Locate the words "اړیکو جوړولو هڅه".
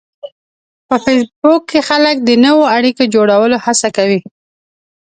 2.75-3.87